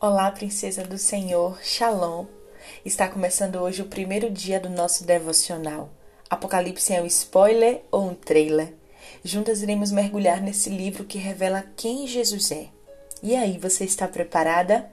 [0.00, 2.26] Olá, princesa do Senhor, Shalom.
[2.84, 5.90] Está começando hoje o primeiro dia do nosso devocional.
[6.30, 8.74] Apocalipse é um spoiler ou um trailer?
[9.24, 12.68] Juntas iremos mergulhar nesse livro que revela quem Jesus é.
[13.24, 14.88] E aí, você está preparada?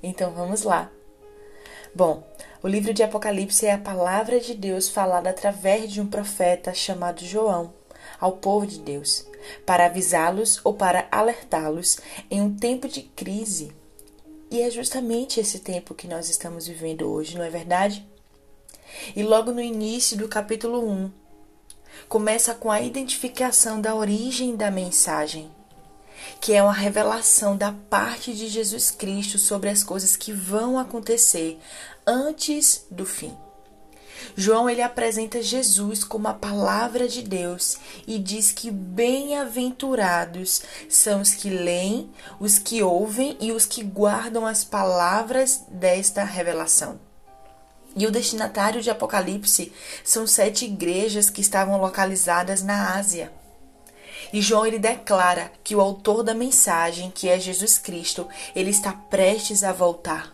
[0.00, 0.88] Então vamos lá.
[1.92, 2.22] Bom,
[2.62, 7.24] o livro de Apocalipse é a palavra de Deus falada através de um profeta chamado
[7.24, 7.74] João
[8.20, 9.26] ao povo de Deus,
[9.66, 11.98] para avisá-los ou para alertá-los
[12.30, 13.79] em um tempo de crise
[14.50, 18.06] e é justamente esse tempo que nós estamos vivendo hoje, não é verdade?
[19.14, 21.10] E logo no início do capítulo 1,
[22.08, 25.50] começa com a identificação da origem da mensagem,
[26.40, 31.58] que é uma revelação da parte de Jesus Cristo sobre as coisas que vão acontecer
[32.06, 33.32] antes do fim.
[34.36, 41.34] João ele apresenta Jesus como a palavra de Deus e diz que bem-aventurados são os
[41.34, 46.98] que leem, os que ouvem e os que guardam as palavras desta revelação.
[47.96, 49.72] E o destinatário de Apocalipse
[50.04, 53.32] são sete igrejas que estavam localizadas na Ásia.
[54.32, 58.92] E João ele declara que o autor da mensagem, que é Jesus Cristo, ele está
[58.92, 60.32] prestes a voltar,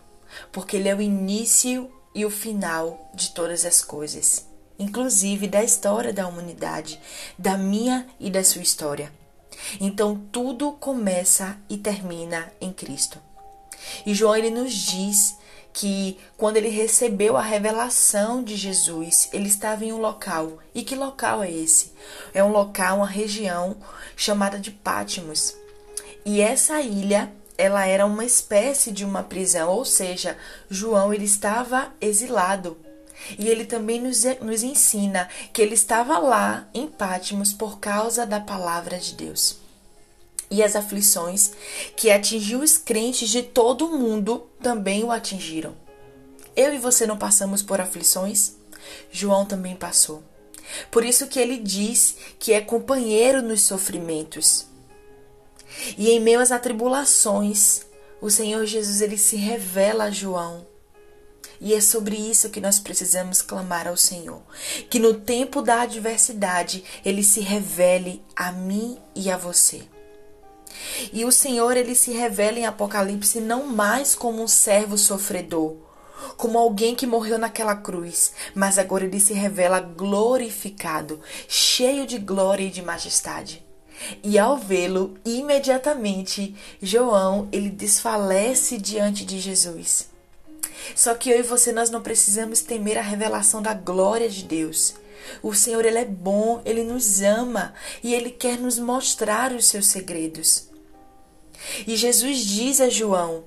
[0.53, 4.47] porque ele é o início e o final de todas as coisas,
[4.79, 6.99] inclusive da história da humanidade,
[7.39, 9.13] da minha e da sua história.
[9.79, 13.19] Então tudo começa e termina em Cristo.
[14.07, 15.37] E João ele nos diz
[15.75, 20.59] que quando ele recebeu a revelação de Jesus, ele estava em um local.
[20.75, 21.93] E que local é esse?
[22.33, 23.77] É um local, uma região
[24.17, 25.55] chamada de Pátimos.
[26.25, 30.37] E essa ilha ela era uma espécie de uma prisão, ou seja,
[30.69, 32.77] João ele estava exilado.
[33.39, 38.39] E ele também nos, nos ensina que ele estava lá em Pátimos por causa da
[38.39, 39.57] palavra de Deus.
[40.51, 41.53] E as aflições
[41.97, 45.75] que atingiu os crentes de todo o mundo também o atingiram.
[46.55, 48.55] Eu e você não passamos por aflições?
[49.11, 50.23] João também passou.
[50.91, 54.67] Por isso que ele diz que é companheiro nos sofrimentos.
[55.97, 57.83] E em meio às atribulações,
[58.21, 60.67] o Senhor Jesus ele se revela a João.
[61.61, 64.43] E é sobre isso que nós precisamos clamar ao Senhor,
[64.91, 69.83] que no tempo da adversidade ele se revele a mim e a você.
[71.13, 75.77] E o Senhor ele se revela em Apocalipse não mais como um servo sofredor,
[76.37, 82.65] como alguém que morreu naquela cruz, mas agora ele se revela glorificado, cheio de glória
[82.65, 83.66] e de majestade.
[84.23, 90.09] E ao vê-lo, imediatamente, João, ele desfalece diante de Jesus.
[90.95, 94.95] Só que eu e você nós não precisamos temer a revelação da glória de Deus.
[95.43, 99.87] O Senhor ele é bom, ele nos ama e ele quer nos mostrar os seus
[99.87, 100.69] segredos.
[101.87, 103.45] E Jesus diz a João,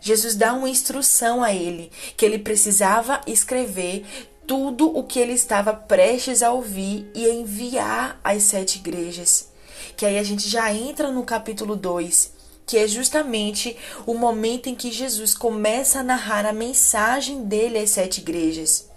[0.00, 4.04] Jesus dá uma instrução a ele que ele precisava escrever
[4.46, 9.49] tudo o que ele estava prestes a ouvir e enviar às sete igrejas
[9.96, 12.32] que aí a gente já entra no capítulo 2,
[12.66, 17.90] que é justamente o momento em que Jesus começa a narrar a mensagem dele às
[17.90, 18.88] sete igrejas.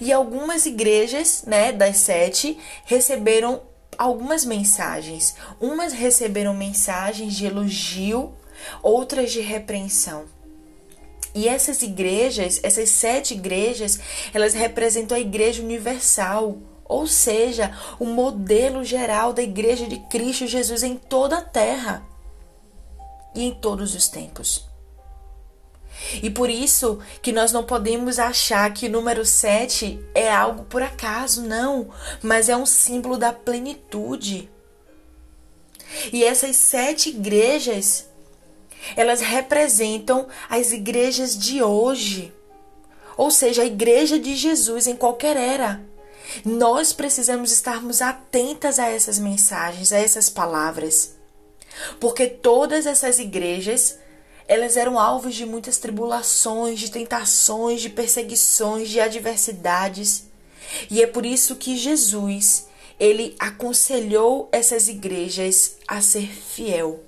[0.00, 3.62] E algumas igrejas, né, das sete, receberam
[3.98, 5.34] algumas mensagens.
[5.60, 8.32] Umas receberam mensagens de elogio,
[8.82, 10.24] outras de repreensão.
[11.34, 14.00] E essas igrejas, essas sete igrejas,
[14.34, 16.58] elas representam a igreja universal,
[16.90, 22.04] ou seja, o modelo geral da Igreja de Cristo Jesus em toda a terra
[23.32, 24.68] e em todos os tempos.
[26.20, 30.82] E por isso que nós não podemos achar que o número 7 é algo por
[30.82, 31.90] acaso, não,
[32.20, 34.50] mas é um símbolo da plenitude.
[36.12, 38.08] E essas sete igrejas,
[38.96, 42.32] elas representam as igrejas de hoje,
[43.16, 45.88] ou seja, a igreja de Jesus em qualquer era.
[46.44, 51.16] Nós precisamos estarmos atentas a essas mensagens, a essas palavras.
[51.98, 53.98] Porque todas essas igrejas,
[54.46, 60.24] elas eram alvos de muitas tribulações, de tentações, de perseguições, de adversidades.
[60.90, 62.66] E é por isso que Jesus,
[62.98, 67.04] ele aconselhou essas igrejas a ser fiel.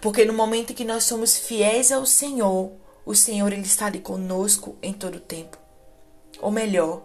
[0.00, 2.72] Porque no momento que nós somos fiéis ao Senhor,
[3.06, 5.58] o Senhor ele está ali conosco em todo o tempo.
[6.40, 7.02] Ou melhor,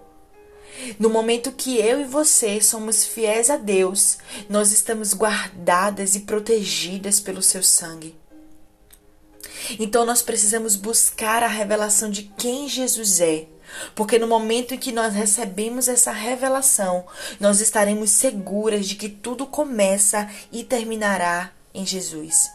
[0.99, 4.17] no momento que eu e você somos fiéis a Deus,
[4.49, 8.15] nós estamos guardadas e protegidas pelo seu sangue.
[9.79, 13.47] Então nós precisamos buscar a revelação de quem Jesus é.
[13.93, 17.05] Porque no momento em que nós recebemos essa revelação,
[17.39, 22.49] nós estaremos seguras de que tudo começa e terminará em Jesus.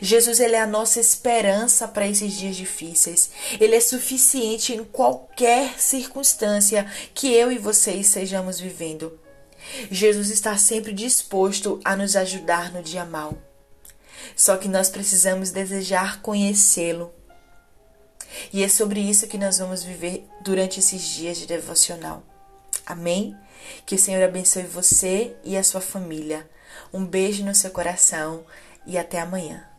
[0.00, 3.30] Jesus ele é a nossa esperança para esses dias difíceis.
[3.60, 9.18] Ele é suficiente em qualquer circunstância que eu e você estejamos vivendo.
[9.90, 13.36] Jesus está sempre disposto a nos ajudar no dia mal.
[14.36, 17.12] Só que nós precisamos desejar conhecê-lo.
[18.52, 22.22] E é sobre isso que nós vamos viver durante esses dias de devocional.
[22.86, 23.36] Amém?
[23.86, 26.48] Que o Senhor abençoe você e a sua família.
[26.92, 28.44] Um beijo no seu coração
[28.86, 29.71] e até amanhã.